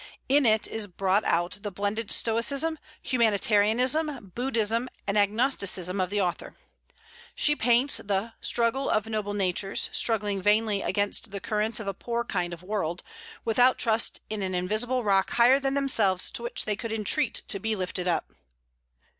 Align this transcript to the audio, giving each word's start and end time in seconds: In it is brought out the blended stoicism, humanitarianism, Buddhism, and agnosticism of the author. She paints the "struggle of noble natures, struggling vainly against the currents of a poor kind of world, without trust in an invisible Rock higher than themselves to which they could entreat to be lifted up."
In 0.27 0.47
it 0.47 0.67
is 0.67 0.87
brought 0.87 1.23
out 1.25 1.59
the 1.61 1.69
blended 1.69 2.11
stoicism, 2.11 2.79
humanitarianism, 3.03 4.31
Buddhism, 4.33 4.89
and 5.05 5.15
agnosticism 5.15 6.01
of 6.01 6.09
the 6.09 6.19
author. 6.19 6.55
She 7.35 7.55
paints 7.55 7.97
the 7.97 8.33
"struggle 8.41 8.89
of 8.89 9.05
noble 9.05 9.35
natures, 9.35 9.91
struggling 9.93 10.41
vainly 10.41 10.81
against 10.81 11.29
the 11.29 11.39
currents 11.39 11.79
of 11.79 11.85
a 11.85 11.93
poor 11.93 12.23
kind 12.23 12.51
of 12.51 12.63
world, 12.63 13.03
without 13.45 13.77
trust 13.77 14.21
in 14.27 14.41
an 14.41 14.55
invisible 14.55 15.03
Rock 15.03 15.33
higher 15.33 15.59
than 15.59 15.75
themselves 15.75 16.31
to 16.31 16.41
which 16.41 16.65
they 16.65 16.75
could 16.75 16.91
entreat 16.91 17.43
to 17.49 17.59
be 17.59 17.75
lifted 17.75 18.07
up." 18.07 18.31